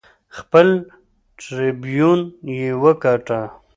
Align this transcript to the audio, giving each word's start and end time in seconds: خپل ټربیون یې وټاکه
خپل 0.37 0.67
ټربیون 1.41 2.19
یې 2.57 2.69
وټاکه 2.81 3.41